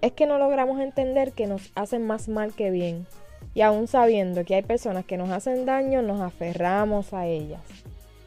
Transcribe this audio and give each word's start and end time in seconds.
Es 0.00 0.12
que 0.12 0.26
no 0.26 0.38
logramos 0.38 0.80
entender 0.80 1.32
que 1.32 1.46
nos 1.46 1.72
hacen 1.74 2.06
más 2.06 2.28
mal 2.28 2.52
que 2.54 2.70
bien. 2.70 3.06
Y 3.54 3.62
aún 3.62 3.88
sabiendo 3.88 4.44
que 4.44 4.54
hay 4.54 4.62
personas 4.62 5.04
que 5.04 5.16
nos 5.16 5.30
hacen 5.30 5.64
daño, 5.64 6.02
nos 6.02 6.20
aferramos 6.20 7.12
a 7.14 7.26
ellas. 7.26 7.62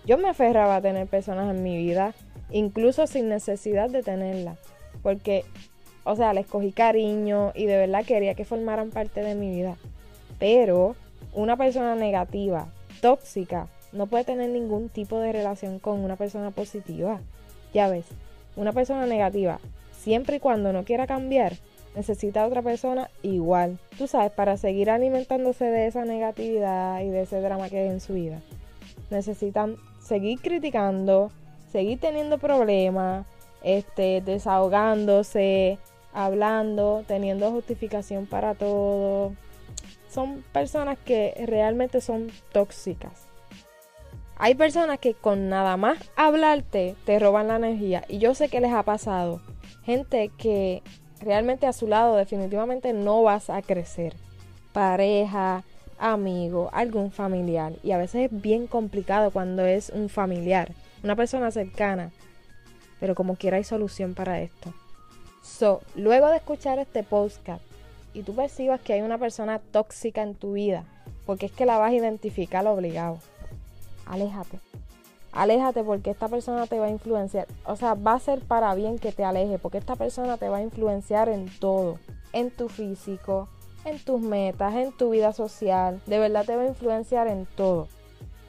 Yo 0.05 0.17
me 0.17 0.29
aferraba 0.29 0.77
a 0.77 0.81
tener 0.81 1.07
personas 1.07 1.55
en 1.55 1.61
mi 1.61 1.77
vida, 1.77 2.15
incluso 2.49 3.05
sin 3.05 3.29
necesidad 3.29 3.89
de 3.89 4.01
tenerlas. 4.01 4.57
Porque, 5.03 5.45
o 6.03 6.15
sea, 6.15 6.33
les 6.33 6.47
cogí 6.47 6.71
cariño 6.71 7.51
y 7.53 7.65
de 7.67 7.77
verdad 7.77 8.05
quería 8.05 8.33
que 8.33 8.45
formaran 8.45 8.89
parte 8.89 9.21
de 9.21 9.35
mi 9.35 9.51
vida. 9.51 9.77
Pero 10.39 10.95
una 11.33 11.57
persona 11.57 11.95
negativa, 11.95 12.67
tóxica, 13.01 13.67
no 13.91 14.07
puede 14.07 14.23
tener 14.23 14.49
ningún 14.49 14.89
tipo 14.89 15.19
de 15.19 15.31
relación 15.31 15.79
con 15.79 15.99
una 15.99 16.15
persona 16.15 16.49
positiva. 16.51 17.21
Ya 17.73 17.87
ves, 17.87 18.05
una 18.55 18.73
persona 18.73 19.05
negativa, 19.05 19.59
siempre 19.99 20.37
y 20.37 20.39
cuando 20.39 20.73
no 20.73 20.83
quiera 20.85 21.05
cambiar, 21.05 21.53
necesita 21.95 22.43
a 22.43 22.47
otra 22.47 22.61
persona 22.61 23.09
igual. 23.21 23.77
Tú 23.97 24.07
sabes, 24.07 24.31
para 24.31 24.57
seguir 24.57 24.89
alimentándose 24.89 25.65
de 25.65 25.87
esa 25.87 26.05
negatividad 26.05 27.01
y 27.01 27.09
de 27.09 27.21
ese 27.23 27.41
drama 27.41 27.69
que 27.69 27.79
hay 27.79 27.89
en 27.89 27.99
su 27.99 28.13
vida. 28.13 28.41
Necesitan 29.09 29.75
seguir 30.01 30.39
criticando, 30.39 31.31
seguir 31.71 31.99
teniendo 31.99 32.37
problemas, 32.37 33.25
este, 33.63 34.21
desahogándose, 34.21 35.77
hablando, 36.13 37.03
teniendo 37.07 37.51
justificación 37.51 38.25
para 38.25 38.55
todo. 38.55 39.33
Son 40.09 40.43
personas 40.53 40.97
que 40.97 41.35
realmente 41.45 42.01
son 42.01 42.31
tóxicas. 42.51 43.27
Hay 44.37 44.55
personas 44.55 44.99
que 44.99 45.15
con 45.15 45.49
nada 45.49 45.75
más 45.75 45.97
hablarte 46.15 46.95
te 47.05 47.19
roban 47.19 47.49
la 47.49 47.57
energía 47.57 48.05
y 48.07 48.19
yo 48.19 48.33
sé 48.33 48.47
que 48.47 48.61
les 48.61 48.71
ha 48.71 48.83
pasado. 48.83 49.41
Gente 49.89 50.29
que 50.37 50.83
realmente 51.19 51.65
a 51.65 51.73
su 51.73 51.87
lado 51.87 52.15
definitivamente 52.15 52.93
no 52.93 53.23
vas 53.23 53.49
a 53.49 53.63
crecer. 53.63 54.15
Pareja, 54.71 55.63
amigo, 55.97 56.69
algún 56.73 57.09
familiar. 57.09 57.73
Y 57.81 57.89
a 57.89 57.97
veces 57.97 58.31
es 58.31 58.41
bien 58.41 58.67
complicado 58.67 59.31
cuando 59.31 59.65
es 59.65 59.89
un 59.89 60.09
familiar, 60.09 60.73
una 61.03 61.15
persona 61.15 61.49
cercana. 61.49 62.11
Pero 62.99 63.15
como 63.15 63.35
quiera 63.35 63.57
hay 63.57 63.63
solución 63.63 64.13
para 64.13 64.39
esto. 64.41 64.71
So, 65.41 65.81
luego 65.95 66.27
de 66.27 66.37
escuchar 66.37 66.77
este 66.77 67.01
podcast 67.01 67.63
y 68.13 68.21
tú 68.21 68.35
percibas 68.35 68.79
que 68.81 68.93
hay 68.93 69.01
una 69.01 69.17
persona 69.17 69.57
tóxica 69.57 70.21
en 70.21 70.35
tu 70.35 70.53
vida, 70.53 70.83
porque 71.25 71.47
es 71.47 71.51
que 71.51 71.65
la 71.65 71.79
vas 71.79 71.89
a 71.89 71.95
identificar 71.95 72.67
obligado 72.67 73.17
aléjate. 74.09 74.59
Aléjate 75.31 75.83
porque 75.83 76.11
esta 76.11 76.27
persona 76.27 76.65
te 76.67 76.79
va 76.79 76.87
a 76.87 76.89
influenciar. 76.89 77.47
O 77.65 77.75
sea, 77.75 77.93
va 77.93 78.13
a 78.13 78.19
ser 78.19 78.39
para 78.39 78.73
bien 78.75 78.97
que 78.97 79.11
te 79.11 79.23
aleje 79.23 79.59
porque 79.59 79.77
esta 79.77 79.95
persona 79.95 80.37
te 80.37 80.49
va 80.49 80.57
a 80.57 80.63
influenciar 80.63 81.29
en 81.29 81.49
todo. 81.59 81.99
En 82.33 82.51
tu 82.51 82.69
físico, 82.69 83.47
en 83.85 83.99
tus 83.99 84.21
metas, 84.21 84.73
en 84.75 84.91
tu 84.91 85.11
vida 85.11 85.33
social. 85.33 86.01
De 86.05 86.19
verdad 86.19 86.45
te 86.45 86.55
va 86.55 86.63
a 86.63 86.67
influenciar 86.67 87.27
en 87.27 87.45
todo. 87.45 87.87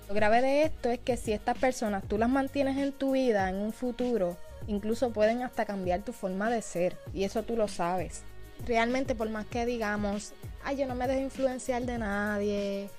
Lo 0.08 0.14
grave 0.14 0.42
de 0.42 0.62
esto 0.64 0.90
es 0.90 0.98
que 0.98 1.16
si 1.16 1.32
estas 1.32 1.56
personas 1.58 2.02
tú 2.08 2.18
las 2.18 2.28
mantienes 2.28 2.78
en 2.78 2.92
tu 2.92 3.12
vida 3.12 3.48
en 3.48 3.56
un 3.56 3.72
futuro, 3.72 4.36
incluso 4.66 5.10
pueden 5.10 5.42
hasta 5.42 5.66
cambiar 5.66 6.02
tu 6.02 6.12
forma 6.12 6.50
de 6.50 6.62
ser. 6.62 6.96
Y 7.12 7.24
eso 7.24 7.42
tú 7.42 7.56
lo 7.56 7.68
sabes. 7.68 8.24
Realmente 8.66 9.14
por 9.14 9.30
más 9.30 9.46
que 9.46 9.66
digamos, 9.66 10.32
ay, 10.64 10.76
yo 10.78 10.86
no 10.86 10.94
me 10.94 11.06
dejo 11.06 11.20
influenciar 11.20 11.82
de 11.84 11.98
nadie, 11.98 12.90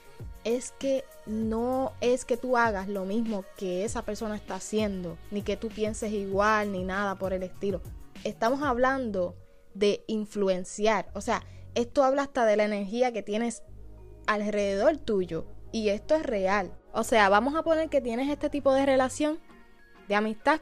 es 0.44 0.72
que 0.72 1.04
no 1.32 1.94
es 2.02 2.26
que 2.26 2.38
tú 2.38 2.58
hagas 2.58 2.88
lo 2.88 3.06
mismo 3.06 3.46
que 3.58 3.84
esa 3.86 4.04
persona 4.04 4.36
está 4.36 4.56
haciendo, 4.56 5.18
ni 5.32 5.42
que 5.42 5.58
tú 5.58 5.70
pienses 5.70 6.12
igual, 6.12 6.72
ni 6.72 6.84
nada 6.84 7.16
por 7.16 7.34
el 7.34 7.44
estilo. 7.44 7.82
Estamos 8.24 8.62
hablando 8.62 9.36
de 9.74 10.04
influenciar, 10.08 11.10
o 11.14 11.22
sea, 11.22 11.44
esto 11.74 12.04
habla 12.04 12.24
hasta 12.24 12.46
de 12.46 12.58
la 12.58 12.66
energía 12.66 13.14
que 13.14 13.24
tienes 13.24 13.64
alrededor 14.28 14.98
tuyo, 14.98 15.46
y 15.72 15.90
esto 15.90 16.16
es 16.16 16.24
real. 16.24 16.72
O 16.94 17.04
sea, 17.04 17.30
vamos 17.30 17.56
a 17.56 17.64
poner 17.64 17.90
que 17.90 18.02
tienes 18.02 18.30
este 18.30 18.50
tipo 18.50 18.74
de 18.74 18.86
relación 18.86 19.40
de 20.08 20.16
amistad 20.16 20.60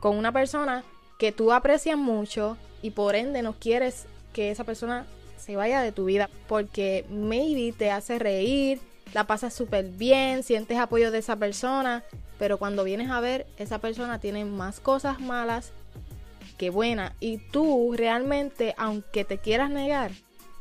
con 0.00 0.16
una 0.16 0.32
persona 0.32 0.84
que 1.18 1.32
tú 1.32 1.52
aprecias 1.52 1.96
mucho 1.96 2.56
y 2.82 2.90
por 2.90 3.14
ende 3.14 3.42
no 3.42 3.54
quieres 3.54 4.06
que 4.32 4.50
esa 4.50 4.64
persona 4.64 5.06
se 5.36 5.56
vaya 5.56 5.80
de 5.80 5.92
tu 5.92 6.04
vida 6.04 6.28
porque 6.48 7.04
maybe 7.08 7.72
te 7.76 7.90
hace 7.90 8.18
reír, 8.18 8.80
la 9.14 9.26
pasas 9.26 9.54
súper 9.54 9.86
bien, 9.86 10.42
sientes 10.42 10.78
apoyo 10.78 11.10
de 11.10 11.18
esa 11.18 11.36
persona, 11.36 12.04
pero 12.38 12.58
cuando 12.58 12.84
vienes 12.84 13.10
a 13.10 13.20
ver, 13.20 13.46
esa 13.56 13.78
persona 13.78 14.20
tiene 14.20 14.44
más 14.44 14.80
cosas 14.80 15.20
malas 15.20 15.72
que 16.56 16.70
buenas. 16.70 17.12
Y 17.20 17.38
tú 17.38 17.94
realmente, 17.96 18.74
aunque 18.76 19.24
te 19.24 19.38
quieras 19.38 19.70
negar, 19.70 20.12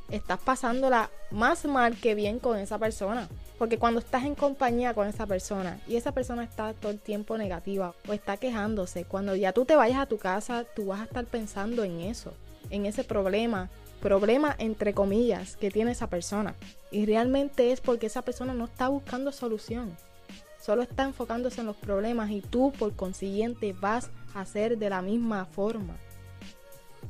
estás 0.10 0.40
pasándola 0.40 1.10
más 1.32 1.66
mal 1.66 1.96
que 1.98 2.16
bien 2.16 2.40
con 2.40 2.58
esa 2.58 2.78
persona. 2.78 3.28
Porque 3.58 3.80
cuando 3.80 4.00
estás 4.00 4.24
en 4.24 4.36
compañía 4.36 4.94
con 4.94 5.08
esa 5.08 5.26
persona 5.26 5.80
y 5.88 5.96
esa 5.96 6.12
persona 6.12 6.44
está 6.44 6.74
todo 6.74 6.92
el 6.92 7.00
tiempo 7.00 7.38
negativa 7.38 7.96
o 8.08 8.14
está 8.14 8.38
quejándose, 8.38 9.04
cuando 9.04 9.36
ya 9.36 9.52
tú 9.52 9.66
te 9.66 9.76
vayas 9.76 9.98
a 9.98 10.06
tu 10.06 10.18
casa, 10.18 10.64
tú 10.76 10.88
vas 10.88 11.02
a 11.02 11.06
estar 11.06 11.26
pensando 11.26 11.84
en 11.84 12.00
eso, 12.02 12.34
en 12.70 12.86
ese 12.86 13.04
problema, 13.04 13.70
problema 14.02 14.56
entre 14.60 14.94
comillas 14.94 15.58
que 15.58 15.72
tiene 15.72 15.92
esa 15.92 16.08
persona. 16.08 16.56
Y 16.92 17.06
realmente 17.06 17.72
es 17.72 17.82
porque 17.82 18.08
esa 18.08 18.22
persona 18.22 18.54
no 18.54 18.66
está 18.66 18.88
buscando 18.88 19.32
solución. 19.32 19.96
Solo 20.62 20.82
está 20.82 21.04
enfocándose 21.04 21.62
en 21.62 21.68
los 21.68 21.78
problemas 21.78 22.30
y 22.32 22.42
tú 22.42 22.74
por 22.78 22.96
consiguiente 22.96 23.74
vas 23.74 24.10
a 24.34 24.42
hacer 24.42 24.78
de 24.78 24.90
la 24.90 25.02
misma 25.02 25.46
forma. 25.46 25.96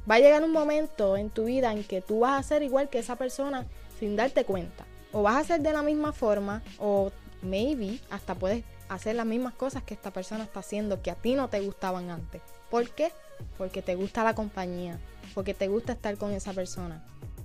Va 0.10 0.16
a 0.16 0.20
llegar 0.20 0.44
un 0.44 0.52
momento 0.52 1.18
en 1.18 1.30
tu 1.30 1.46
vida 1.46 1.72
en 1.72 1.84
que 1.84 2.02
tú 2.02 2.20
vas 2.20 2.40
a 2.40 2.48
ser 2.48 2.64
igual 2.64 2.90
que 2.90 3.00
esa 3.00 3.16
persona 3.16 3.66
sin 4.00 4.16
darte 4.16 4.46
cuenta. 4.46 4.86
O 5.12 5.24
vas 5.24 5.36
a 5.36 5.40
hacer 5.40 5.62
de 5.62 5.74
la 5.74 5.82
misma 5.82 6.14
forma 6.14 6.62
o 6.80 7.12
maybe 7.42 8.00
hasta 8.10 8.36
puedes 8.36 8.64
hacer 8.90 9.16
las 9.16 9.26
mismas 9.26 9.54
cosas 9.54 9.84
que 9.84 9.94
esta 9.94 10.12
persona 10.12 10.44
está 10.44 10.60
haciendo 10.60 11.02
que 11.02 11.12
a 11.12 11.16
ti 11.16 11.36
no 11.36 11.50
te 11.50 11.60
gustaban 11.62 12.10
antes. 12.10 12.42
¿Por 12.70 12.90
qué? 12.90 13.12
Porque 13.58 13.82
te 13.82 13.96
gusta 13.96 14.24
la 14.24 14.36
compañía, 14.36 15.00
porque 15.38 15.54
te 15.54 15.68
gusta 15.68 15.94
estar 15.94 16.18
con 16.18 16.32
esa 16.32 16.52
persona. 16.52 17.00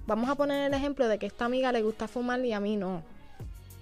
Vamos 0.07 0.31
a 0.31 0.35
poner 0.35 0.67
el 0.67 0.73
ejemplo 0.73 1.09
de 1.09 1.19
que 1.19 1.27
esta 1.27 1.45
amiga 1.45 1.73
le 1.73 1.83
gusta 1.83 2.09
fumar 2.09 2.43
y 2.43 2.55
a 2.55 2.59
mí 2.59 2.77
no. 2.77 3.03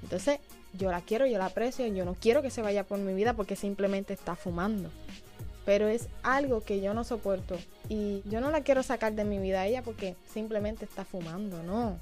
Entonces, 0.02 0.40
yo 0.72 0.90
la 0.90 1.00
quiero, 1.00 1.26
yo 1.26 1.38
la 1.38 1.46
aprecio, 1.46 1.86
yo 1.86 2.04
no 2.04 2.14
quiero 2.14 2.42
que 2.42 2.50
se 2.50 2.60
vaya 2.60 2.82
por 2.82 2.98
mi 2.98 3.14
vida 3.14 3.34
porque 3.34 3.54
simplemente 3.54 4.12
está 4.12 4.34
fumando. 4.34 4.90
Pero 5.64 5.86
es 5.86 6.08
algo 6.24 6.60
que 6.60 6.80
yo 6.80 6.92
no 6.92 7.04
soporto 7.04 7.56
y 7.88 8.22
yo 8.28 8.40
no 8.40 8.50
la 8.50 8.62
quiero 8.62 8.82
sacar 8.82 9.12
de 9.12 9.22
mi 9.22 9.38
vida 9.38 9.60
a 9.60 9.68
ella 9.68 9.82
porque 9.82 10.16
simplemente 10.34 10.84
está 10.84 11.04
fumando, 11.04 11.62
no. 11.62 11.96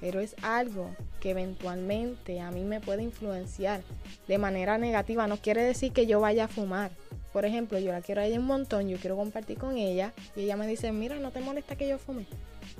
Pero 0.00 0.18
es 0.18 0.34
algo 0.42 0.90
que 1.20 1.30
eventualmente 1.30 2.40
a 2.40 2.50
mí 2.50 2.64
me 2.64 2.80
puede 2.80 3.04
influenciar 3.04 3.82
de 4.26 4.36
manera 4.36 4.78
negativa. 4.78 5.28
No 5.28 5.36
quiere 5.36 5.62
decir 5.62 5.92
que 5.92 6.08
yo 6.08 6.18
vaya 6.18 6.46
a 6.46 6.48
fumar, 6.48 6.90
por 7.32 7.44
ejemplo, 7.44 7.78
yo 7.78 7.92
la 7.92 8.02
quiero 8.02 8.20
a 8.20 8.26
ella 8.26 8.38
un 8.38 8.46
montón, 8.46 8.88
yo 8.88 8.98
quiero 8.98 9.16
compartir 9.16 9.58
con 9.58 9.76
ella 9.76 10.12
y 10.36 10.42
ella 10.42 10.56
me 10.56 10.66
dice, 10.66 10.92
mira, 10.92 11.16
¿no 11.16 11.30
te 11.30 11.40
molesta 11.40 11.76
que 11.76 11.88
yo 11.88 11.98
fume? 11.98 12.26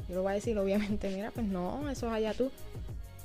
Yo 0.08 0.16
le 0.16 0.20
voy 0.20 0.32
a 0.32 0.34
decir, 0.34 0.58
obviamente, 0.58 1.08
mira, 1.10 1.30
pues 1.30 1.46
no, 1.46 1.88
eso 1.88 2.06
es 2.08 2.12
allá 2.12 2.34
tú. 2.34 2.50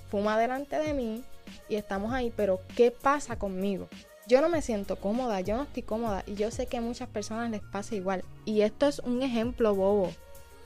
Fuma 0.10 0.40
delante 0.40 0.78
de 0.78 0.94
mí 0.94 1.24
y 1.68 1.76
estamos 1.76 2.14
ahí, 2.14 2.32
pero 2.36 2.62
¿qué 2.76 2.92
pasa 2.92 3.38
conmigo? 3.38 3.90
Yo 4.28 4.42
no 4.42 4.50
me 4.50 4.62
siento 4.62 4.98
cómoda, 4.98 5.42
yo 5.42 5.58
no 5.58 5.64
estoy 5.64 5.84
cómoda 5.84 6.24
y 6.26 6.36
yo 6.36 6.52
sé 6.52 6.68
que 6.68 6.78
a 6.78 6.82
muchas 6.82 7.10
personas 7.10 7.52
les 7.52 7.62
pasa 7.62 7.96
igual. 7.96 8.24
Y 8.46 8.62
esto 8.62 8.88
es 8.88 9.00
un 9.00 9.22
ejemplo 9.22 9.76
bobo, 9.76 10.12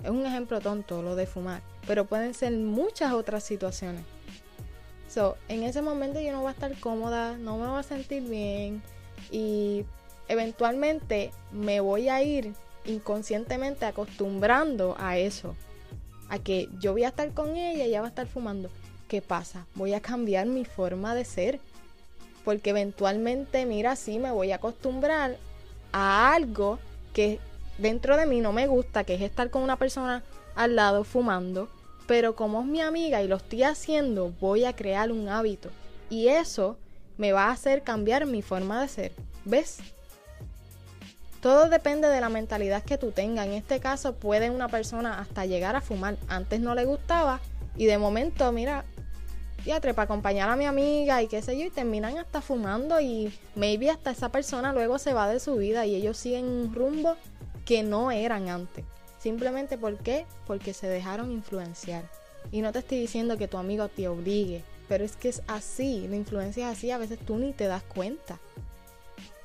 es 0.04 0.10
un 0.10 0.26
ejemplo 0.26 0.62
tonto 0.62 1.02
lo 1.02 1.16
de 1.16 1.28
fumar, 1.28 1.62
pero 1.88 2.06
pueden 2.06 2.34
ser 2.34 2.52
muchas 2.54 3.14
otras 3.14 3.44
situaciones. 3.44 4.04
So, 5.08 5.38
en 5.50 5.64
ese 5.64 5.82
momento 5.82 6.22
yo 6.22 6.32
no 6.32 6.40
voy 6.40 6.50
a 6.50 6.54
estar 6.54 6.80
cómoda, 6.80 7.38
no 7.38 7.58
me 7.58 7.68
voy 7.68 7.80
a 7.80 7.84
sentir 7.84 8.24
bien 8.24 8.82
y 9.30 9.86
eventualmente 10.32 11.32
me 11.52 11.82
voy 11.82 12.08
a 12.08 12.24
ir 12.24 12.54
inconscientemente 12.86 13.86
acostumbrando 13.86 14.96
a 14.98 15.18
eso. 15.18 15.56
A 16.30 16.40
que 16.40 16.70
yo 16.80 16.94
voy 16.94 17.04
a 17.04 17.10
estar 17.10 17.34
con 17.34 17.58
ella 17.58 17.84
y 17.84 17.90
ella 17.90 18.00
va 18.00 18.08
a 18.08 18.10
estar 18.10 18.28
fumando. 18.28 18.70
¿Qué 19.10 19.22
pasa? 19.22 19.68
Voy 19.76 19.94
a 19.94 20.00
cambiar 20.00 20.48
mi 20.48 20.64
forma 20.64 21.14
de 21.16 21.26
ser. 21.26 21.60
Porque 22.46 22.70
eventualmente, 22.70 23.66
mira, 23.66 23.98
sí 23.98 24.20
me 24.20 24.32
voy 24.32 24.54
a 24.54 24.56
acostumbrar 24.56 25.38
a 25.92 26.34
algo 26.34 26.80
que 27.14 27.40
dentro 27.78 28.16
de 28.16 28.26
mí 28.26 28.40
no 28.40 28.54
me 28.54 28.68
gusta, 28.68 29.04
que 29.04 29.16
es 29.16 29.22
estar 29.22 29.50
con 29.50 29.64
una 29.64 29.76
persona 29.76 30.24
al 30.56 30.78
lado 30.78 31.04
fumando, 31.04 31.68
pero 32.08 32.38
como 32.38 32.62
es 32.62 32.68
mi 32.68 32.80
amiga 32.80 33.22
y 33.22 33.28
lo 33.28 33.36
estoy 33.36 33.64
haciendo, 33.64 34.34
voy 34.40 34.64
a 34.64 34.76
crear 34.76 35.12
un 35.12 35.28
hábito. 35.28 35.70
Y 36.10 36.30
eso 36.30 36.78
me 37.18 37.34
va 37.34 37.48
a 37.48 37.52
hacer 37.52 37.84
cambiar 37.84 38.26
mi 38.26 38.42
forma 38.42 38.82
de 38.82 38.88
ser. 38.88 39.12
¿Ves? 39.44 39.80
Todo 41.42 41.70
depende 41.70 42.08
de 42.08 42.22
la 42.22 42.30
mentalidad 42.30 42.84
que 42.84 43.00
tú 43.00 43.12
tengas. 43.12 43.48
En 43.48 43.54
este 43.54 43.80
caso 43.80 44.14
puede 44.14 44.52
una 44.52 44.68
persona 44.68 45.20
hasta 45.20 45.46
llegar 45.46 45.76
a 45.76 45.82
fumar. 45.82 46.18
Antes 46.28 46.60
no 46.60 46.76
le 46.76 46.86
gustaba 46.86 47.40
y 47.76 47.88
de 47.88 47.98
momento, 47.98 48.52
mira, 48.52 48.86
teatro 49.64 49.94
para 49.96 50.06
acompañar 50.06 50.50
a 50.50 50.56
mi 50.56 50.66
amiga 50.66 51.22
y 51.24 51.28
qué 51.28 51.42
sé 51.42 51.58
yo, 51.58 51.66
y 51.66 51.70
terminan 51.72 52.18
hasta 52.20 52.42
fumando 52.42 53.00
y 53.02 53.34
maybe 53.56 53.90
hasta 53.90 54.12
esa 54.12 54.30
persona 54.30 54.72
luego 54.72 55.00
se 55.00 55.14
va 55.14 55.28
de 55.28 55.40
su 55.40 55.56
vida 55.56 55.86
y 55.86 55.96
ellos 55.96 56.18
siguen 56.18 56.46
un 56.46 56.76
rumbo 56.76 57.16
que 57.66 57.82
no 57.82 58.12
eran 58.12 58.50
antes. 58.50 58.86
Simplemente 59.20 59.78
¿por 59.78 59.98
qué? 59.98 60.26
Porque 60.46 60.74
se 60.74 60.88
dejaron 60.88 61.32
influenciar. 61.32 62.04
Y 62.52 62.62
no 62.62 62.72
te 62.72 62.80
estoy 62.80 63.00
diciendo 63.00 63.38
que 63.38 63.48
tu 63.48 63.58
amigo 63.58 63.88
te 63.88 64.08
obligue, 64.08 64.64
pero 64.88 65.04
es 65.04 65.16
que 65.16 65.30
es 65.30 65.42
así, 65.48 66.08
la 66.08 66.16
influencia 66.16 66.70
es 66.70 66.78
así, 66.78 66.92
a 66.92 66.98
veces 66.98 67.20
tú 67.20 67.38
ni 67.38 67.54
te 67.54 67.66
das 67.66 67.84
cuenta. 67.84 68.40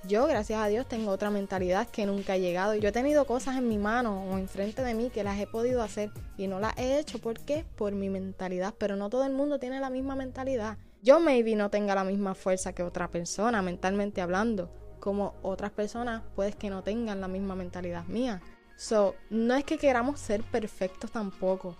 Yo, 0.07 0.27
gracias 0.29 0.61
a 0.61 0.69
Dios, 0.69 0.87
tengo 0.87 1.11
otra 1.11 1.31
mentalidad 1.31 1.89
que 1.89 2.07
nunca 2.07 2.37
he 2.37 2.41
llegado. 2.41 2.77
Yo 2.77 2.91
he 2.91 2.93
tenido 2.93 3.25
cosas 3.25 3.57
en 3.57 3.69
mi 3.69 3.77
mano 3.77 4.23
o 4.31 4.39
enfrente 4.39 4.83
de 4.83 4.95
mí 4.95 5.11
que 5.11 5.25
las 5.25 5.37
he 5.41 5.49
podido 5.49 5.83
hacer 5.83 6.11
y 6.37 6.47
no 6.47 6.61
las 6.61 6.79
he 6.79 7.01
hecho. 7.01 7.19
¿Por 7.19 7.41
qué? 7.41 7.65
Por 7.75 7.93
mi 7.93 8.09
mentalidad. 8.09 8.73
Pero 8.79 8.95
no 8.95 9.11
todo 9.11 9.25
el 9.25 9.33
mundo 9.33 9.59
tiene 9.59 9.81
la 9.81 9.91
misma 9.91 10.15
mentalidad. 10.15 10.79
Yo 11.03 11.19
maybe 11.19 11.57
no 11.57 11.71
tenga 11.71 11.97
la 11.97 12.05
misma 12.05 12.37
fuerza 12.37 12.73
que 12.73 12.85
otra 12.85 13.09
persona, 13.09 13.63
mentalmente 13.63 14.21
hablando. 14.21 14.71
Como 15.01 15.35
otras 15.43 15.73
personas, 15.73 16.23
puedes 16.37 16.55
que 16.55 16.71
no 16.71 16.85
tengan 16.85 17.21
la 17.21 17.29
misma 17.29 17.57
mentalidad 17.57 18.05
mía. 18.05 18.41
So, 18.77 19.17
no 19.29 19.55
es 19.55 19.65
que 19.65 19.77
queramos 19.77 20.21
ser 20.21 20.45
perfectos 20.45 21.11
tampoco. 21.11 21.75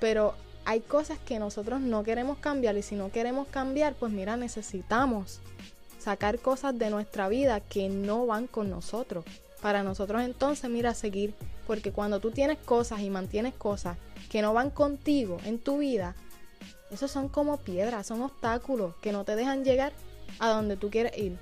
Pero 0.00 0.34
hay 0.64 0.80
cosas 0.80 1.18
que 1.18 1.38
nosotros 1.38 1.82
no 1.82 2.04
queremos 2.04 2.38
cambiar 2.38 2.76
y 2.78 2.82
si 2.82 2.94
no 2.94 3.10
queremos 3.10 3.48
cambiar, 3.48 3.94
pues 3.94 4.12
mira, 4.12 4.38
necesitamos 4.38 5.42
sacar 6.06 6.38
cosas 6.38 6.78
de 6.78 6.88
nuestra 6.88 7.28
vida 7.28 7.58
que 7.58 7.88
no 7.88 8.26
van 8.26 8.46
con 8.46 8.70
nosotros. 8.70 9.24
Para 9.60 9.82
nosotros 9.82 10.22
entonces, 10.22 10.70
mira, 10.70 10.94
seguir. 10.94 11.34
Porque 11.66 11.90
cuando 11.90 12.20
tú 12.20 12.30
tienes 12.30 12.58
cosas 12.58 13.00
y 13.00 13.10
mantienes 13.10 13.54
cosas 13.54 13.98
que 14.30 14.40
no 14.40 14.54
van 14.54 14.70
contigo 14.70 15.38
en 15.44 15.58
tu 15.58 15.78
vida, 15.78 16.14
esos 16.92 17.10
son 17.10 17.28
como 17.28 17.56
piedras, 17.56 18.06
son 18.06 18.22
obstáculos 18.22 18.94
que 19.02 19.10
no 19.10 19.24
te 19.24 19.34
dejan 19.34 19.64
llegar 19.64 19.92
a 20.38 20.50
donde 20.50 20.76
tú 20.76 20.90
quieres 20.90 21.18
ir. 21.18 21.36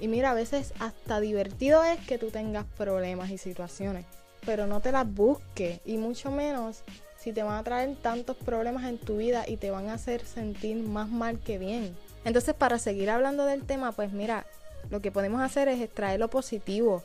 Y 0.00 0.08
mira, 0.08 0.30
a 0.30 0.34
veces 0.34 0.72
hasta 0.78 1.20
divertido 1.20 1.84
es 1.84 2.00
que 2.06 2.16
tú 2.16 2.30
tengas 2.30 2.64
problemas 2.64 3.28
y 3.28 3.36
situaciones, 3.36 4.06
pero 4.46 4.66
no 4.66 4.80
te 4.80 4.90
las 4.90 5.06
busques 5.06 5.80
y 5.84 5.98
mucho 5.98 6.30
menos 6.30 6.82
si 7.18 7.34
te 7.34 7.42
van 7.42 7.56
a 7.56 7.62
traer 7.62 7.94
tantos 7.96 8.38
problemas 8.38 8.84
en 8.84 8.96
tu 8.96 9.18
vida 9.18 9.44
y 9.46 9.58
te 9.58 9.70
van 9.70 9.90
a 9.90 9.94
hacer 9.94 10.24
sentir 10.24 10.78
más 10.78 11.10
mal 11.10 11.40
que 11.40 11.58
bien. 11.58 11.94
Entonces, 12.24 12.54
para 12.54 12.78
seguir 12.78 13.10
hablando 13.10 13.44
del 13.44 13.64
tema, 13.64 13.92
pues 13.92 14.12
mira, 14.12 14.46
lo 14.90 15.00
que 15.00 15.12
podemos 15.12 15.42
hacer 15.42 15.68
es 15.68 15.80
extraer 15.80 16.20
lo 16.20 16.28
positivo. 16.28 17.02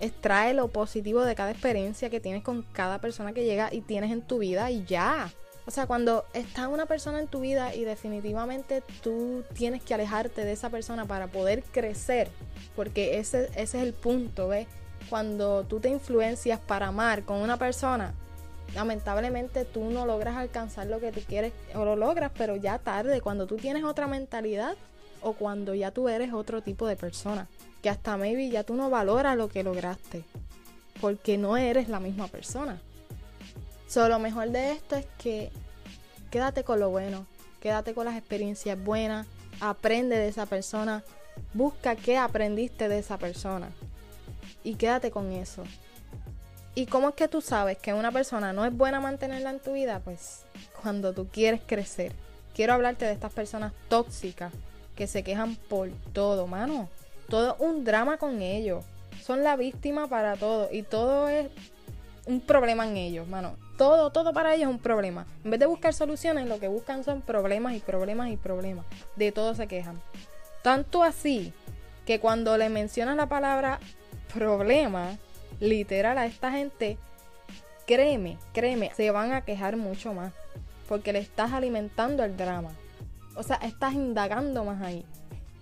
Extrae 0.00 0.54
lo 0.54 0.68
positivo 0.68 1.22
de 1.22 1.34
cada 1.34 1.50
experiencia 1.50 2.10
que 2.10 2.20
tienes 2.20 2.42
con 2.42 2.62
cada 2.72 3.00
persona 3.00 3.32
que 3.32 3.44
llega 3.44 3.72
y 3.72 3.80
tienes 3.82 4.10
en 4.10 4.22
tu 4.22 4.38
vida 4.38 4.70
y 4.70 4.84
ya. 4.84 5.30
O 5.66 5.70
sea, 5.70 5.86
cuando 5.86 6.24
está 6.32 6.68
una 6.68 6.86
persona 6.86 7.20
en 7.20 7.28
tu 7.28 7.40
vida 7.40 7.74
y 7.74 7.84
definitivamente 7.84 8.82
tú 9.02 9.44
tienes 9.54 9.82
que 9.82 9.94
alejarte 9.94 10.44
de 10.44 10.52
esa 10.52 10.70
persona 10.70 11.04
para 11.04 11.28
poder 11.28 11.62
crecer, 11.62 12.28
porque 12.74 13.18
ese, 13.18 13.44
ese 13.54 13.60
es 13.60 13.74
el 13.74 13.92
punto, 13.92 14.48
¿ves? 14.48 14.66
Cuando 15.08 15.64
tú 15.64 15.78
te 15.78 15.88
influencias 15.88 16.58
para 16.58 16.88
amar 16.88 17.24
con 17.24 17.38
una 17.38 17.56
persona, 17.58 18.14
lamentablemente 18.74 19.64
tú 19.64 19.90
no 19.90 20.06
logras 20.06 20.36
alcanzar 20.36 20.86
lo 20.86 21.00
que 21.00 21.12
tú 21.12 21.20
quieres 21.26 21.52
o 21.74 21.84
lo 21.84 21.96
logras, 21.96 22.30
pero 22.36 22.56
ya 22.56 22.78
tarde, 22.78 23.20
cuando 23.20 23.46
tú 23.46 23.56
tienes 23.56 23.84
otra 23.84 24.06
mentalidad 24.06 24.76
o 25.22 25.32
cuando 25.32 25.74
ya 25.74 25.90
tú 25.90 26.08
eres 26.08 26.32
otro 26.32 26.62
tipo 26.62 26.86
de 26.86 26.96
persona, 26.96 27.48
que 27.82 27.90
hasta 27.90 28.16
maybe 28.16 28.48
ya 28.48 28.64
tú 28.64 28.74
no 28.74 28.90
valoras 28.90 29.36
lo 29.36 29.48
que 29.48 29.62
lograste, 29.62 30.24
porque 31.00 31.38
no 31.38 31.56
eres 31.56 31.88
la 31.88 32.00
misma 32.00 32.28
persona. 32.28 32.80
So, 33.86 34.08
lo 34.08 34.18
mejor 34.18 34.50
de 34.50 34.72
esto 34.72 34.96
es 34.96 35.06
que 35.18 35.50
quédate 36.30 36.62
con 36.62 36.78
lo 36.78 36.90
bueno, 36.90 37.26
quédate 37.60 37.92
con 37.92 38.04
las 38.04 38.16
experiencias 38.16 38.82
buenas, 38.82 39.26
aprende 39.60 40.16
de 40.16 40.28
esa 40.28 40.46
persona, 40.46 41.02
busca 41.54 41.96
qué 41.96 42.16
aprendiste 42.16 42.88
de 42.88 42.98
esa 42.98 43.18
persona 43.18 43.70
y 44.62 44.74
quédate 44.76 45.10
con 45.10 45.32
eso. 45.32 45.64
¿Y 46.74 46.86
cómo 46.86 47.08
es 47.08 47.14
que 47.16 47.28
tú 47.28 47.40
sabes 47.40 47.78
que 47.78 47.92
una 47.94 48.12
persona 48.12 48.52
no 48.52 48.64
es 48.64 48.72
buena 48.74 49.00
mantenerla 49.00 49.50
en 49.50 49.60
tu 49.60 49.72
vida? 49.72 50.00
Pues 50.04 50.44
cuando 50.80 51.12
tú 51.12 51.26
quieres 51.30 51.60
crecer. 51.66 52.12
Quiero 52.54 52.74
hablarte 52.74 53.04
de 53.04 53.12
estas 53.12 53.32
personas 53.32 53.72
tóxicas 53.88 54.52
que 54.94 55.06
se 55.06 55.22
quejan 55.22 55.56
por 55.56 55.90
todo, 56.12 56.46
mano. 56.46 56.88
Todo 57.28 57.56
un 57.58 57.84
drama 57.84 58.18
con 58.18 58.40
ellos. 58.42 58.84
Son 59.22 59.42
la 59.42 59.56
víctima 59.56 60.08
para 60.08 60.36
todo 60.36 60.68
y 60.70 60.82
todo 60.82 61.28
es 61.28 61.48
un 62.26 62.40
problema 62.40 62.86
en 62.86 62.96
ellos, 62.96 63.26
mano. 63.26 63.56
Todo, 63.76 64.10
todo 64.10 64.32
para 64.32 64.54
ellos 64.54 64.68
es 64.68 64.74
un 64.74 64.80
problema. 64.80 65.26
En 65.44 65.50
vez 65.50 65.60
de 65.60 65.66
buscar 65.66 65.92
soluciones, 65.92 66.48
lo 66.48 66.60
que 66.60 66.68
buscan 66.68 67.02
son 67.02 67.22
problemas 67.22 67.74
y 67.74 67.80
problemas 67.80 68.30
y 68.30 68.36
problemas. 68.36 68.86
De 69.16 69.32
todo 69.32 69.54
se 69.54 69.66
quejan. 69.66 70.00
Tanto 70.62 71.02
así 71.02 71.52
que 72.06 72.20
cuando 72.20 72.56
le 72.56 72.68
mencionas 72.68 73.16
la 73.16 73.28
palabra 73.28 73.80
problema, 74.32 75.16
literal 75.60 76.18
a 76.18 76.26
esta 76.26 76.50
gente, 76.50 76.98
créeme, 77.86 78.38
créeme, 78.52 78.90
se 78.96 79.10
van 79.10 79.32
a 79.32 79.44
quejar 79.44 79.76
mucho 79.76 80.12
más. 80.12 80.32
Porque 80.88 81.12
le 81.12 81.20
estás 81.20 81.52
alimentando 81.52 82.24
el 82.24 82.36
drama. 82.36 82.70
O 83.36 83.44
sea, 83.44 83.56
estás 83.56 83.94
indagando 83.94 84.64
más 84.64 84.82
ahí. 84.82 85.04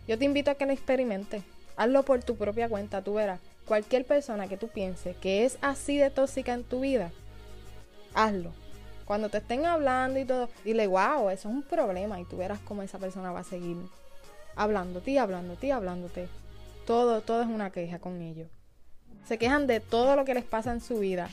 Yo 0.06 0.17
te 0.19 0.25
invito 0.25 0.50
a 0.50 0.55
que 0.55 0.65
lo 0.65 0.73
experimentes. 0.73 1.43
Hazlo 1.77 2.03
por 2.03 2.23
tu 2.23 2.37
propia 2.37 2.69
cuenta, 2.69 3.03
tú 3.03 3.15
verás. 3.15 3.41
Cualquier 3.67 4.06
persona 4.06 4.49
que 4.49 4.56
tú 4.56 4.69
pienses 4.69 5.15
que 5.17 5.45
es 5.45 5.59
así 5.61 5.99
de 5.99 6.09
tóxica 6.09 6.55
en 6.55 6.65
tu 6.65 6.81
vida, 6.81 7.11
hazlo. 8.15 8.53
Cuando 9.05 9.29
te 9.29 9.39
estén 9.39 9.67
hablando 9.67 10.19
y 10.19 10.25
todo, 10.25 10.49
dile, 10.65 10.87
wow, 10.87 11.29
eso 11.29 11.49
es 11.49 11.55
un 11.55 11.62
problema. 11.62 12.19
Y 12.21 12.25
tú 12.25 12.39
verás 12.39 12.61
cómo 12.61 12.83
esa 12.83 12.99
persona 12.99 13.31
va 13.31 13.41
a 13.41 13.45
seguir 13.45 13.77
hablándote 14.56 15.11
y 15.11 15.19
hablándote 15.19 15.67
y 15.67 15.71
hablándote. 15.71 16.29
Todo, 16.87 17.21
todo 17.21 17.43
es 17.43 17.49
una 17.49 17.71
queja 17.71 17.99
con 17.99 18.23
ellos 18.23 18.49
se 19.26 19.38
quejan 19.38 19.67
de 19.67 19.81
todo 19.81 20.17
lo 20.17 20.25
que 20.25 20.35
les 20.35 20.44
pasa 20.44 20.73
en 20.73 20.81
su 20.81 20.99
vida. 20.99 21.29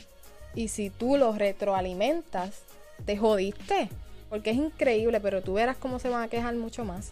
Y 0.54 0.70
si 0.70 0.90
tú 0.90 1.18
los 1.18 1.38
retroalimentas, 1.38 2.64
te 3.06 3.18
jodiste. 3.18 3.90
Porque 4.30 4.52
es 4.52 4.58
increíble, 4.58 5.20
pero 5.20 5.42
tú 5.42 5.54
verás 5.54 5.78
cómo 5.78 6.00
se 6.00 6.10
van 6.10 6.24
a 6.24 6.28
quejar 6.28 6.56
mucho 6.56 6.84
más. 6.84 7.12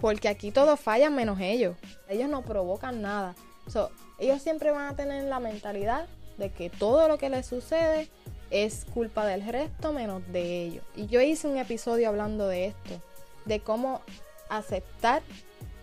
Porque 0.00 0.28
aquí 0.28 0.50
todos 0.50 0.78
fallan 0.78 1.14
menos 1.14 1.40
ellos. 1.40 1.76
Ellos 2.08 2.28
no 2.28 2.42
provocan 2.42 3.00
nada. 3.02 3.34
ellos 4.18 4.42
siempre 4.42 4.70
van 4.70 4.88
a 4.88 4.96
tener 4.96 5.24
la 5.24 5.40
mentalidad 5.40 6.06
de 6.38 6.50
que 6.50 6.70
todo 6.70 7.08
lo 7.08 7.18
que 7.18 7.30
les 7.30 7.46
sucede 7.46 8.08
es 8.50 8.84
culpa 8.92 9.26
del 9.26 9.44
resto 9.46 9.92
menos 9.92 10.22
de 10.32 10.62
ellos. 10.64 10.84
Y 10.94 11.06
yo 11.06 11.20
hice 11.20 11.48
un 11.48 11.56
episodio 11.56 12.08
hablando 12.08 12.46
de 12.46 12.66
esto, 12.66 13.00
de 13.44 13.60
cómo 13.60 14.02
aceptar 14.48 15.22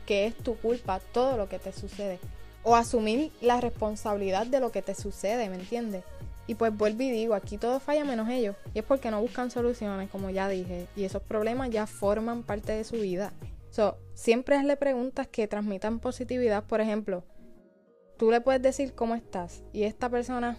que 0.05 0.27
es 0.27 0.37
tu 0.37 0.55
culpa 0.57 0.99
todo 0.99 1.37
lo 1.37 1.49
que 1.49 1.59
te 1.59 1.73
sucede 1.73 2.19
o 2.63 2.75
asumir 2.75 3.31
la 3.41 3.61
responsabilidad 3.61 4.47
de 4.47 4.59
lo 4.59 4.71
que 4.71 4.81
te 4.81 4.95
sucede, 4.95 5.49
¿me 5.49 5.55
entiendes? 5.55 6.03
Y 6.45 6.55
pues 6.55 6.75
vuelvo 6.75 7.03
y 7.03 7.11
digo, 7.11 7.35
aquí 7.35 7.57
todo 7.57 7.79
falla 7.79 8.03
menos 8.03 8.29
ellos. 8.29 8.55
Y 8.73 8.79
es 8.79 8.85
porque 8.85 9.11
no 9.11 9.21
buscan 9.21 9.49
soluciones, 9.49 10.09
como 10.09 10.29
ya 10.29 10.49
dije. 10.49 10.87
Y 10.95 11.05
esos 11.05 11.21
problemas 11.21 11.69
ya 11.69 11.87
forman 11.87 12.43
parte 12.43 12.73
de 12.73 12.83
su 12.83 12.97
vida. 12.97 13.31
So, 13.69 13.97
siempre 14.13 14.57
hazle 14.57 14.75
preguntas 14.75 15.27
que 15.27 15.47
transmitan 15.47 15.99
positividad. 15.99 16.63
Por 16.63 16.81
ejemplo, 16.81 17.23
tú 18.17 18.29
le 18.29 18.41
puedes 18.41 18.61
decir 18.61 18.93
cómo 18.93 19.15
estás. 19.15 19.63
Y 19.71 19.83
esta 19.83 20.09
persona, 20.09 20.57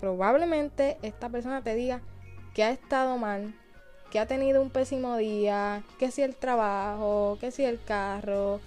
probablemente 0.00 0.98
esta 1.02 1.28
persona 1.28 1.62
te 1.62 1.74
diga 1.74 2.02
que 2.54 2.64
ha 2.64 2.70
estado 2.70 3.16
mal, 3.18 3.54
que 4.10 4.18
ha 4.18 4.26
tenido 4.26 4.60
un 4.60 4.70
pésimo 4.70 5.16
día, 5.16 5.84
que 5.98 6.10
si 6.10 6.22
el 6.22 6.34
trabajo, 6.34 7.38
que 7.40 7.52
si 7.52 7.64
el 7.64 7.80
carro, 7.82 8.60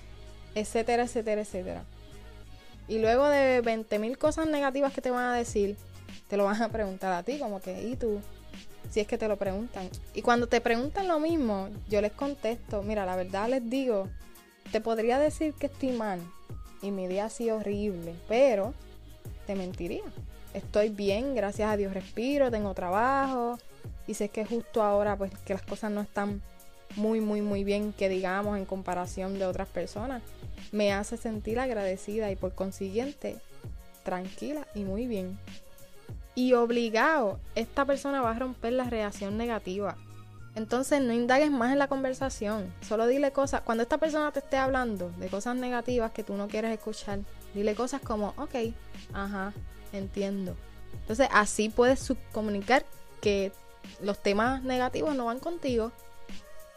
etcétera, 0.56 1.04
etcétera, 1.04 1.42
etcétera. 1.42 1.84
Y 2.92 3.00
luego 3.00 3.30
de 3.30 3.64
20.000 3.64 4.18
cosas 4.18 4.48
negativas 4.48 4.92
que 4.92 5.00
te 5.00 5.12
van 5.12 5.24
a 5.24 5.34
decir, 5.34 5.78
te 6.28 6.36
lo 6.36 6.44
van 6.44 6.62
a 6.62 6.68
preguntar 6.68 7.14
a 7.14 7.24
ti, 7.24 7.40
como 7.40 7.62
que, 7.62 7.84
¿y 7.84 7.96
tú? 7.96 8.20
Si 8.90 9.00
es 9.00 9.08
que 9.08 9.18
te 9.18 9.30
lo 9.30 9.38
preguntan. 9.38 9.90
Y 10.14 10.22
cuando 10.22 10.48
te 10.48 10.60
preguntan 10.60 11.08
lo 11.08 11.18
mismo, 11.18 11.70
yo 11.88 12.02
les 12.02 12.12
contesto, 12.12 12.84
mira, 12.84 13.06
la 13.06 13.16
verdad 13.16 13.48
les 13.48 13.70
digo, 13.70 14.10
te 14.74 14.82
podría 14.82 15.20
decir 15.20 15.54
que 15.54 15.68
estoy 15.68 15.94
mal 15.94 16.20
y 16.82 16.92
mi 16.92 17.08
día 17.08 17.24
ha 17.24 17.30
sido 17.30 17.60
horrible, 17.60 18.14
pero 18.28 18.74
te 19.48 19.56
mentiría. 19.56 20.04
Estoy 20.54 20.90
bien, 20.90 21.34
gracias 21.34 21.72
a 21.72 21.78
Dios 21.78 21.94
respiro, 21.94 22.52
tengo 22.52 22.74
trabajo 22.74 23.58
y 24.06 24.16
sé 24.16 24.28
que 24.28 24.44
justo 24.44 24.84
ahora 24.84 25.16
pues 25.16 25.32
que 25.46 25.54
las 25.54 25.64
cosas 25.64 25.92
no 25.92 26.02
están 26.02 26.42
muy, 26.96 27.22
muy, 27.22 27.42
muy 27.42 27.64
bien 27.64 27.94
que 27.94 28.10
digamos 28.10 28.58
en 28.58 28.66
comparación 28.66 29.40
de 29.40 29.46
otras 29.46 29.68
personas 29.68 30.22
me 30.72 30.94
hace 30.94 31.18
sentir 31.18 31.60
agradecida 31.60 32.32
y 32.32 32.36
por 32.36 32.54
consiguiente 32.54 33.38
tranquila 34.04 34.68
y 34.74 34.84
muy 34.84 35.08
bien. 35.08 35.38
Y 36.34 36.54
obligado, 36.54 37.40
esta 37.56 37.86
persona 37.86 38.22
va 38.22 38.32
a 38.32 38.40
romper 38.40 38.74
la 38.74 38.86
reacción 38.86 39.38
negativa. 39.38 39.98
Entonces 40.56 41.02
no 41.02 41.14
indagues 41.14 41.52
más 41.52 41.72
en 41.72 41.80
la 41.80 41.88
conversación. 41.88 42.74
Solo 42.82 43.08
dile 43.08 43.32
cosas. 43.32 43.62
Cuando 43.62 43.84
esta 43.84 43.98
persona 43.98 44.32
te 44.32 44.40
esté 44.40 44.58
hablando 44.58 45.12
de 45.18 45.28
cosas 45.28 45.56
negativas 45.56 46.12
que 46.12 46.24
tú 46.24 46.36
no 46.36 46.48
quieres 46.48 46.72
escuchar, 46.72 47.20
dile 47.54 47.76
cosas 47.76 48.02
como, 48.02 48.34
ok, 48.38 48.74
ajá, 49.14 49.54
entiendo. 49.94 50.56
Entonces 50.94 51.28
así 51.32 51.70
puedes 51.70 52.14
comunicar 52.32 52.86
que 53.22 53.52
los 54.02 54.22
temas 54.22 54.64
negativos 54.64 55.16
no 55.16 55.26
van 55.26 55.40
contigo. 55.40 55.92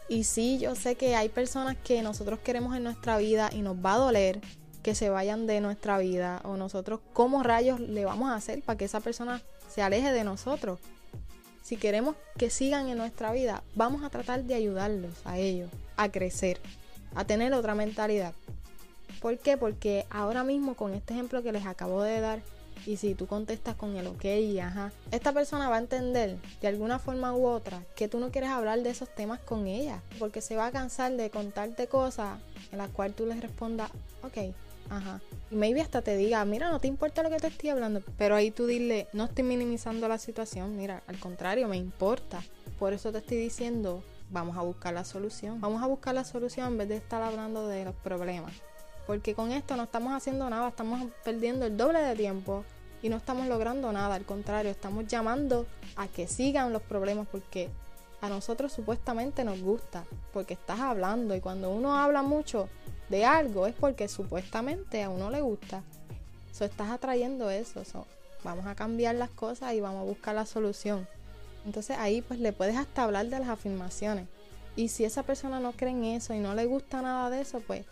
Y 0.07 0.23
sí, 0.23 0.59
yo 0.59 0.75
sé 0.75 0.95
que 0.95 1.15
hay 1.15 1.29
personas 1.29 1.75
que 1.83 2.01
nosotros 2.01 2.39
queremos 2.39 2.75
en 2.75 2.83
nuestra 2.83 3.17
vida 3.17 3.49
y 3.51 3.61
nos 3.61 3.77
va 3.77 3.95
a 3.95 3.97
doler 3.97 4.39
que 4.83 4.93
se 4.93 5.09
vayan 5.09 5.47
de 5.47 5.61
nuestra 5.61 5.97
vida 5.97 6.41
o 6.43 6.57
nosotros 6.57 6.99
cómo 7.13 7.41
rayos 7.41 7.79
le 7.79 8.05
vamos 8.05 8.29
a 8.29 8.35
hacer 8.35 8.61
para 8.61 8.77
que 8.77 8.85
esa 8.85 8.99
persona 8.99 9.41
se 9.67 9.81
aleje 9.81 10.11
de 10.11 10.23
nosotros. 10.23 10.79
Si 11.63 11.77
queremos 11.77 12.15
que 12.37 12.51
sigan 12.51 12.87
en 12.89 12.99
nuestra 12.99 13.31
vida, 13.31 13.63
vamos 13.73 14.03
a 14.03 14.11
tratar 14.11 14.43
de 14.43 14.53
ayudarlos 14.53 15.13
a 15.25 15.39
ellos 15.39 15.71
a 15.97 16.11
crecer, 16.11 16.59
a 17.15 17.25
tener 17.25 17.53
otra 17.53 17.75
mentalidad. 17.75 18.33
¿Por 19.21 19.37
qué? 19.39 19.57
Porque 19.57 20.05
ahora 20.09 20.43
mismo 20.43 20.75
con 20.75 20.93
este 20.93 21.13
ejemplo 21.13 21.41
que 21.41 21.51
les 21.51 21.65
acabo 21.65 22.03
de 22.03 22.19
dar, 22.19 22.41
y 22.85 22.97
si 22.97 23.15
tú 23.15 23.27
contestas 23.27 23.75
con 23.75 23.95
el 23.95 24.07
ok 24.07 24.25
y 24.25 24.59
ajá, 24.59 24.91
esta 25.11 25.33
persona 25.33 25.69
va 25.69 25.77
a 25.77 25.79
entender 25.79 26.37
de 26.61 26.67
alguna 26.67 26.99
forma 26.99 27.33
u 27.33 27.45
otra 27.47 27.83
que 27.95 28.07
tú 28.07 28.19
no 28.19 28.31
quieres 28.31 28.49
hablar 28.49 28.81
de 28.81 28.89
esos 28.89 29.13
temas 29.13 29.39
con 29.39 29.67
ella, 29.67 30.01
porque 30.19 30.41
se 30.41 30.55
va 30.55 30.67
a 30.67 30.71
cansar 30.71 31.11
de 31.13 31.29
contarte 31.29 31.87
cosas 31.87 32.39
en 32.71 32.77
las 32.77 32.89
cuales 32.89 33.15
tú 33.15 33.25
les 33.25 33.41
respondas, 33.41 33.89
ok, 34.23 34.53
Ajá. 34.89 35.19
Y 35.49 35.55
maybe 35.55 35.81
hasta 35.81 36.01
te 36.01 36.15
diga, 36.15 36.43
mira, 36.45 36.69
no 36.69 36.79
te 36.79 36.87
importa 36.87 37.23
lo 37.23 37.29
que 37.29 37.37
te 37.37 37.47
estoy 37.47 37.69
hablando. 37.69 38.01
Pero 38.17 38.35
ahí 38.35 38.51
tú 38.51 38.67
dile, 38.67 39.07
no 39.13 39.25
estoy 39.25 39.43
minimizando 39.43 40.07
la 40.07 40.17
situación, 40.17 40.77
mira, 40.77 41.03
al 41.07 41.19
contrario, 41.19 41.67
me 41.67 41.77
importa. 41.77 42.43
Por 42.79 42.93
eso 42.93 43.11
te 43.11 43.19
estoy 43.19 43.37
diciendo, 43.37 44.03
vamos 44.29 44.57
a 44.57 44.61
buscar 44.61 44.93
la 44.93 45.05
solución. 45.05 45.59
Vamos 45.61 45.81
a 45.81 45.87
buscar 45.87 46.13
la 46.13 46.23
solución 46.23 46.67
en 46.67 46.77
vez 46.77 46.89
de 46.89 46.97
estar 46.97 47.21
hablando 47.21 47.67
de 47.67 47.85
los 47.85 47.95
problemas. 47.95 48.53
Porque 49.07 49.35
con 49.35 49.51
esto 49.51 49.75
no 49.75 49.83
estamos 49.83 50.13
haciendo 50.13 50.49
nada, 50.49 50.69
estamos 50.69 51.11
perdiendo 51.23 51.65
el 51.65 51.77
doble 51.77 51.99
de 51.99 52.15
tiempo 52.15 52.63
y 53.01 53.09
no 53.09 53.17
estamos 53.17 53.47
logrando 53.47 53.91
nada. 53.91 54.15
Al 54.15 54.25
contrario, 54.25 54.71
estamos 54.71 55.07
llamando 55.07 55.67
a 55.95 56.07
que 56.07 56.27
sigan 56.27 56.73
los 56.73 56.81
problemas 56.81 57.27
porque 57.31 57.69
a 58.21 58.29
nosotros 58.29 58.71
supuestamente 58.71 59.43
nos 59.43 59.61
gusta, 59.61 60.05
porque 60.33 60.55
estás 60.55 60.79
hablando 60.79 61.35
y 61.35 61.41
cuando 61.41 61.69
uno 61.69 61.95
habla 61.95 62.23
mucho, 62.23 62.67
de 63.09 63.25
algo 63.25 63.67
es 63.67 63.75
porque 63.75 64.07
supuestamente 64.07 65.03
a 65.03 65.09
uno 65.09 65.29
le 65.29 65.41
gusta. 65.41 65.83
So, 66.51 66.65
estás 66.65 66.89
atrayendo 66.89 67.49
eso. 67.49 67.83
vamos 68.43 68.65
a 68.65 68.75
cambiar 68.75 69.15
las 69.15 69.29
cosas 69.29 69.73
y 69.73 69.81
vamos 69.81 70.01
a 70.01 70.05
buscar 70.05 70.35
la 70.35 70.45
solución. 70.45 71.07
Entonces 71.65 71.97
ahí 71.97 72.21
pues 72.21 72.39
le 72.39 72.53
puedes 72.53 72.77
hasta 72.77 73.03
hablar 73.03 73.27
de 73.27 73.39
las 73.39 73.49
afirmaciones. 73.49 74.27
Y 74.75 74.89
si 74.89 75.05
esa 75.05 75.23
persona 75.23 75.59
no 75.59 75.71
cree 75.71 75.91
en 75.91 76.03
eso 76.03 76.33
y 76.33 76.39
no 76.39 76.53
le 76.53 76.65
gusta 76.65 77.01
nada 77.01 77.29
de 77.29 77.41
eso, 77.41 77.59
pues 77.59 77.85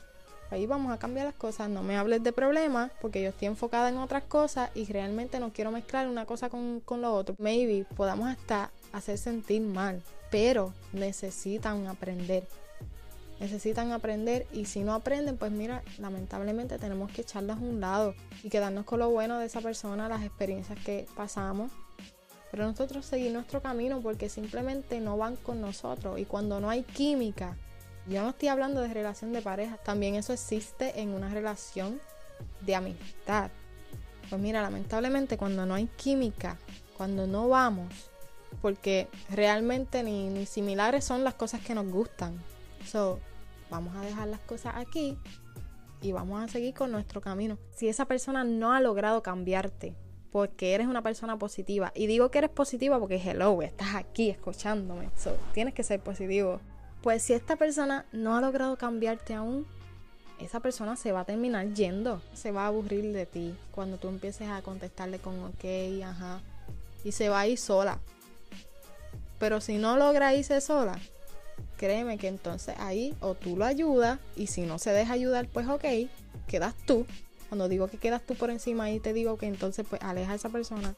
ahí 0.54 0.66
vamos 0.66 0.94
a 0.94 0.98
cambiar 0.98 1.26
las 1.26 1.36
cosas. 1.36 1.70
No 1.70 1.84
me 1.84 1.98
hables 1.98 2.24
de 2.24 2.32
problemas 2.32 2.92
porque 3.02 3.22
yo 3.22 3.30
estoy 3.30 3.48
enfocada 3.48 3.90
en 3.90 3.98
otras 3.98 4.24
cosas 4.24 4.70
y 4.74 4.86
realmente 4.86 5.40
no 5.40 5.52
quiero 5.52 5.72
mezclar 5.72 6.08
una 6.08 6.26
cosa 6.26 6.50
con, 6.50 6.80
con 6.80 7.02
lo 7.02 7.14
otro. 7.14 7.36
Maybe 7.40 7.86
podamos 7.96 8.30
hasta 8.30 8.72
hacer 8.92 9.18
sentir 9.18 9.62
mal, 9.62 10.02
pero 10.32 10.74
necesitan 10.94 11.88
aprender 11.88 12.44
necesitan 13.44 13.92
aprender 13.92 14.48
y 14.54 14.66
si 14.66 14.84
no 14.84 14.94
aprenden, 14.94 15.38
pues 15.38 15.52
mira, 15.52 15.84
lamentablemente 16.00 16.78
tenemos 16.78 17.12
que 17.12 17.22
echarlas 17.22 17.58
a 17.58 17.62
un 17.62 17.82
lado 17.82 18.16
y 18.42 18.50
quedarnos 18.50 18.86
con 18.86 19.00
lo 19.00 19.10
bueno 19.10 19.38
de 19.38 19.48
esa 19.48 19.60
persona, 19.60 20.08
las 20.08 20.24
experiencias 20.24 20.80
que 20.80 21.08
pasamos. 21.16 21.70
Pero 22.52 22.66
nosotros 22.66 23.06
seguir 23.06 23.32
nuestro 23.34 23.62
camino 23.62 24.00
porque 24.02 24.30
simplemente 24.30 25.02
no 25.02 25.18
van 25.18 25.36
con 25.36 25.60
nosotros 25.60 26.20
y 26.20 26.26
cuando 26.26 26.60
no 26.60 26.70
hay 26.70 26.84
química, 26.84 27.58
yo 28.08 28.22
no 28.22 28.30
estoy 28.30 28.50
hablando 28.50 28.82
de 28.82 28.94
relación 28.94 29.34
de 29.34 29.42
pareja, 29.42 29.78
también 29.78 30.16
eso 30.16 30.34
existe 30.34 31.00
en 31.02 31.10
una 31.10 31.30
relación 31.30 32.00
de 32.62 32.76
amistad. 32.76 33.52
Pues 34.30 34.42
mira, 34.42 34.62
lamentablemente 34.62 35.38
cuando 35.38 35.66
no 35.66 35.76
hay 35.76 35.88
química, 35.88 36.58
cuando 36.98 37.28
no 37.28 37.48
vamos, 37.48 38.10
porque 38.62 39.08
realmente 39.30 40.04
ni, 40.04 40.30
ni 40.30 40.46
similares 40.46 41.06
son 41.06 41.24
las 41.24 41.34
cosas 41.34 41.62
que 41.62 41.76
nos 41.76 41.88
gustan. 41.88 42.42
So, 42.86 43.20
vamos 43.70 43.96
a 43.96 44.02
dejar 44.02 44.28
las 44.28 44.40
cosas 44.42 44.76
aquí 44.76 45.18
y 46.02 46.12
vamos 46.12 46.44
a 46.44 46.48
seguir 46.48 46.74
con 46.74 46.92
nuestro 46.92 47.22
camino. 47.22 47.58
Si 47.76 47.88
esa 47.88 48.06
persona 48.06 48.44
no 48.44 48.74
ha 48.74 48.82
logrado 48.82 49.24
cambiarte 49.24 49.96
porque 50.32 50.74
eres 50.74 50.88
una 50.88 51.04
persona 51.04 51.38
positiva, 51.38 51.92
y 51.96 52.08
digo 52.08 52.32
que 52.32 52.40
eres 52.40 52.50
positiva 52.50 53.00
porque 53.00 53.18
hello, 53.18 53.62
estás 53.62 53.94
aquí 53.96 54.32
escuchándome, 54.32 55.10
so, 55.16 55.38
tienes 55.54 55.76
que 55.76 55.84
ser 55.84 56.00
positivo. 56.00 56.60
Pues 57.04 57.22
si 57.22 57.34
esta 57.34 57.58
persona 57.58 58.06
no 58.14 58.38
ha 58.38 58.40
logrado 58.40 58.78
cambiarte 58.78 59.34
aún, 59.34 59.68
esa 60.40 60.62
persona 60.62 60.96
se 60.96 61.12
va 61.12 61.20
a 61.20 61.26
terminar 61.26 61.74
yendo, 61.74 62.22
se 62.34 62.52
va 62.52 62.64
a 62.64 62.68
aburrir 62.68 63.12
de 63.12 63.26
ti 63.26 63.54
cuando 63.72 63.98
tú 63.98 64.08
empieces 64.08 64.48
a 64.48 64.62
contestarle 64.62 65.20
con 65.20 65.38
ok, 65.44 65.66
ajá, 66.06 66.40
y 67.04 67.12
se 67.12 67.28
va 67.28 67.42
a 67.42 67.48
ir 67.48 67.58
sola. 67.58 68.00
Pero 69.38 69.60
si 69.60 69.78
no 69.78 69.98
logra 69.98 70.34
irse 70.34 70.62
sola, 70.62 70.98
créeme 71.76 72.18
que 72.18 72.30
entonces 72.30 72.76
ahí 72.80 73.14
o 73.20 73.36
tú 73.36 73.58
lo 73.58 73.66
ayudas 73.66 74.18
y 74.38 74.48
si 74.48 74.62
no 74.62 74.80
se 74.80 74.92
deja 74.92 75.12
ayudar, 75.12 75.50
pues 75.50 75.68
ok, 75.68 75.84
quedas 76.48 76.74
tú. 76.86 77.06
Cuando 77.50 77.68
digo 77.68 77.90
que 77.90 77.98
quedas 77.98 78.22
tú 78.22 78.36
por 78.36 78.50
encima 78.50 78.86
ahí 78.86 79.02
te 79.02 79.12
digo 79.12 79.38
que 79.38 79.48
entonces 79.48 79.86
pues 79.90 80.02
aleja 80.02 80.32
a 80.32 80.36
esa 80.36 80.48
persona. 80.48 80.96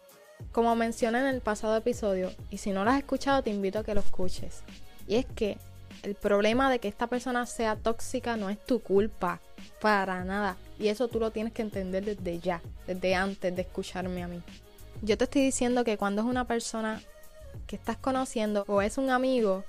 Como 0.52 0.76
mencioné 0.76 1.20
en 1.22 1.26
el 1.26 1.42
pasado 1.42 1.76
episodio, 1.76 2.32
y 2.52 2.60
si 2.60 2.70
no 2.70 2.84
lo 2.84 2.92
has 2.92 3.00
escuchado 3.00 3.42
te 3.42 3.50
invito 3.50 3.80
a 3.80 3.84
que 3.84 3.96
lo 3.96 4.02
escuches. 4.02 4.62
Y 5.08 5.16
es 5.16 5.26
que 5.26 5.58
el 6.06 6.14
problema 6.14 6.70
de 6.70 6.78
que 6.78 6.88
esta 6.88 7.08
persona 7.08 7.48
sea 7.48 7.76
tóxica 7.76 8.38
no 8.38 8.52
es 8.52 8.64
tu 8.64 8.80
culpa, 8.80 9.42
para 9.82 10.24
nada. 10.24 10.56
Y 10.78 10.90
eso 10.90 11.08
tú 11.08 11.20
lo 11.20 11.32
tienes 11.32 11.52
que 11.52 11.64
entender 11.64 12.06
desde 12.06 12.40
ya, 12.40 12.62
desde 12.86 13.16
antes 13.16 13.56
de 13.56 13.64
escucharme 13.64 14.22
a 14.22 14.28
mí. 14.28 14.44
Yo 15.02 15.18
te 15.18 15.24
estoy 15.24 15.42
diciendo 15.42 15.84
que 15.84 15.98
cuando 15.98 16.22
es 16.22 16.28
una 16.28 16.46
persona 16.46 17.02
que 17.66 17.76
estás 17.76 17.98
conociendo 17.98 18.66
o 18.68 18.84
es 18.84 19.00
un 19.00 19.10
amigo, 19.10 19.64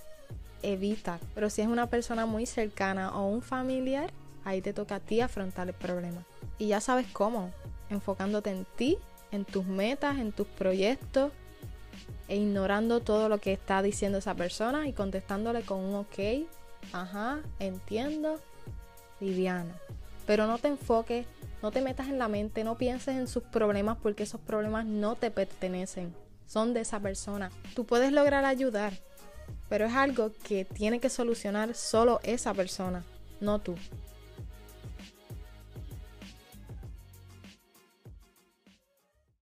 evita. 0.62 1.18
Pero 1.34 1.48
si 1.48 1.62
es 1.62 1.68
una 1.68 1.86
persona 1.86 2.26
muy 2.26 2.44
cercana 2.44 3.16
o 3.16 3.28
un 3.28 3.40
familiar, 3.40 4.12
ahí 4.44 4.60
te 4.60 4.74
toca 4.74 4.96
a 4.96 5.00
ti 5.00 5.22
afrontar 5.22 5.68
el 5.68 5.74
problema. 5.74 6.22
Y 6.58 6.68
ya 6.68 6.82
sabes 6.82 7.06
cómo, 7.14 7.50
enfocándote 7.88 8.50
en 8.50 8.66
ti, 8.76 8.98
en 9.30 9.46
tus 9.46 9.64
metas, 9.64 10.18
en 10.18 10.32
tus 10.32 10.46
proyectos 10.46 11.32
e 12.28 12.36
ignorando 12.36 13.00
todo 13.00 13.28
lo 13.28 13.38
que 13.38 13.52
está 13.52 13.82
diciendo 13.82 14.18
esa 14.18 14.34
persona 14.34 14.88
y 14.88 14.92
contestándole 14.92 15.62
con 15.62 15.80
un 15.80 15.94
ok, 15.94 16.46
ajá, 16.92 17.40
entiendo, 17.58 18.40
liviana. 19.20 19.74
Pero 20.26 20.46
no 20.46 20.58
te 20.58 20.68
enfoques, 20.68 21.26
no 21.62 21.70
te 21.70 21.80
metas 21.80 22.08
en 22.08 22.18
la 22.18 22.28
mente, 22.28 22.64
no 22.64 22.76
pienses 22.76 23.16
en 23.16 23.28
sus 23.28 23.44
problemas 23.44 23.96
porque 24.02 24.24
esos 24.24 24.40
problemas 24.40 24.84
no 24.86 25.14
te 25.14 25.30
pertenecen, 25.30 26.14
son 26.46 26.74
de 26.74 26.80
esa 26.80 27.00
persona. 27.00 27.50
Tú 27.74 27.84
puedes 27.84 28.12
lograr 28.12 28.44
ayudar, 28.44 28.92
pero 29.68 29.86
es 29.86 29.94
algo 29.94 30.32
que 30.44 30.64
tiene 30.64 31.00
que 31.00 31.10
solucionar 31.10 31.74
solo 31.74 32.20
esa 32.24 32.54
persona, 32.54 33.04
no 33.40 33.60
tú. 33.60 33.76